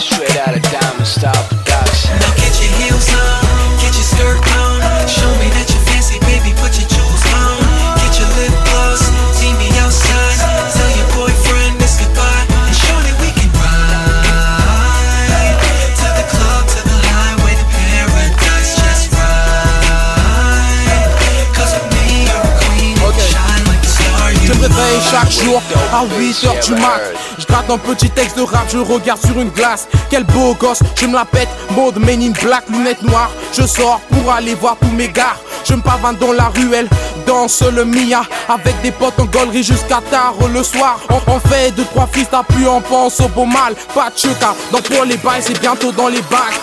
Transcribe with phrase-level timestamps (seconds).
[0.00, 2.16] Straight out of Diamond Style Production.
[2.16, 3.79] Now get your heels on,
[25.10, 25.62] chaque jour
[25.92, 27.00] à 8h du mat.
[27.38, 29.88] Je gratte un petit texte de rap, je regarde sur une glace.
[30.10, 31.48] Quel beau gosse, je me la pète.
[31.76, 33.30] Mode Men in Black, lunettes noires.
[33.52, 35.36] Je sors pour aller voir tous mes gars.
[35.64, 36.88] Je me pavane dans la ruelle,
[37.26, 41.84] danse le Mia Avec des potes en gaulerie jusqu'à tard le soir On, fait deux
[41.84, 45.16] trois fils, t'as plus on pense au beau mal Pas de chuka, donc pour les
[45.18, 46.60] bails c'est bientôt dans les bacs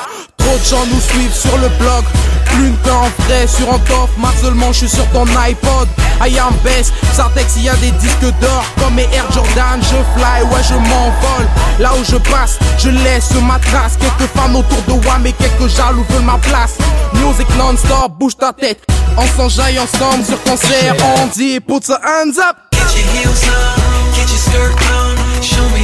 [0.47, 2.05] Trop de gens nous suivent sur le blog.
[2.45, 5.89] Plus de temps vrai sur un coffre seulement je suis sur ton iPod.
[6.21, 8.63] I am best, Sartex y a des disques d'or.
[8.80, 11.47] Comme mes Air Jordan, je fly, ouais je m'envole.
[11.80, 13.97] Là où je passe, je laisse ma trace.
[13.99, 16.77] Quelques fans autour de moi mais quelques jaloux veulent ma place.
[17.16, 18.79] Music non-stop, bouge ta tête.
[19.17, 20.95] On s'enjaille ensemble sur concert.
[21.17, 22.55] On dit put your hands up.
[22.72, 25.44] Get your heels on, get your skirt on.
[25.44, 25.77] Show me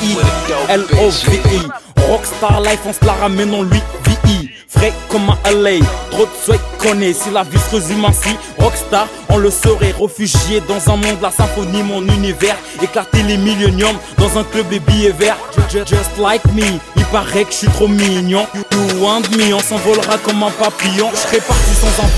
[0.00, 0.60] are.
[0.70, 1.68] O-M-I-L-O-V-I
[2.08, 6.30] Rockstar Life, on se la ramène en lui, VI Frais comme un LA, trop de
[6.44, 10.96] souhaits connaît Si la vie se résume ainsi, Rockstar, on le serait Réfugié dans un
[10.96, 12.56] monde, la symphonie, mon univers.
[12.82, 15.36] Éclater les milléniums dans un club des billets verts.
[15.54, 16.78] Ju- ju- Just like me,
[17.10, 18.46] paraît que je suis trop mignon.
[18.54, 21.10] You, want me, on s'envolera comme un papillon.
[21.12, 22.08] Je serai parti sans un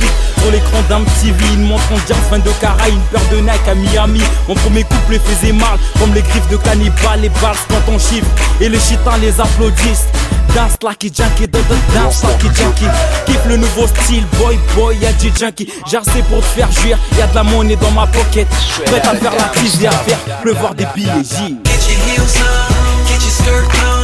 [0.43, 3.75] sur l'écran d'un TV Une montre en fin de cara, une paire de Nike à
[3.75, 4.21] Miami.
[4.49, 8.27] Mon premier couple faisait mal, comme les griffes de cannibale Les balles quand on chiffre,
[8.61, 10.07] et les chitans les applaudissent.
[10.55, 12.85] Dance like a junkie, da- da- dance like junkie.
[13.25, 15.69] Kiffe le nouveau style, boy boy, y'a du junkie.
[15.87, 18.47] Assez pour te faire jouir, y'a de la monnaie dans ma pocket.
[18.85, 21.23] Prête à faire la crise et à faire pleuvoir des billets.
[21.25, 21.49] Get
[21.89, 24.02] your heels on, get your skirt